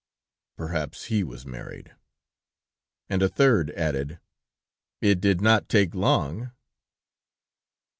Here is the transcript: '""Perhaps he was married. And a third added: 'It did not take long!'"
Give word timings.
'""Perhaps 0.57 1.03
he 1.13 1.23
was 1.23 1.45
married. 1.45 1.93
And 3.07 3.21
a 3.21 3.29
third 3.29 3.69
added: 3.77 4.19
'It 4.99 5.21
did 5.21 5.41
not 5.41 5.69
take 5.69 5.93
long!'" 5.93 6.49